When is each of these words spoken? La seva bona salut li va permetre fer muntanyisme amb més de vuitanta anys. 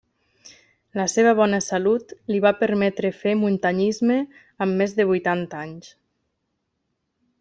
La 0.99 1.03
seva 1.15 1.33
bona 1.39 1.59
salut 1.65 2.15
li 2.33 2.39
va 2.45 2.51
permetre 2.61 3.11
fer 3.19 3.35
muntanyisme 3.43 4.17
amb 4.67 4.83
més 4.83 4.97
de 5.01 5.07
vuitanta 5.11 5.61
anys. 5.67 5.93